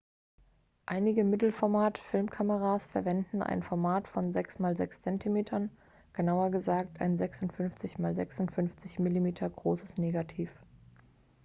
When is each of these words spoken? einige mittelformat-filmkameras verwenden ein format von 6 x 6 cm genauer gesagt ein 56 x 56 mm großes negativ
einige 0.87 1.23
mittelformat-filmkameras 1.23 2.87
verwenden 2.87 3.43
ein 3.43 3.61
format 3.61 4.07
von 4.07 4.33
6 4.33 4.55
x 4.59 4.77
6 4.77 5.01
cm 5.03 5.69
genauer 6.13 6.49
gesagt 6.49 6.99
ein 7.01 7.19
56 7.19 7.99
x 7.99 8.15
56 8.37 8.97
mm 8.97 9.27
großes 9.55 9.99
negativ 9.99 10.49